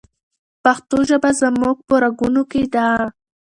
پښتو 0.63 0.97
ژبه 1.09 1.31
زموږ 1.41 1.77
په 1.87 1.93
رګونو 2.03 2.41
کې 2.51 2.61
ده. 2.73 2.87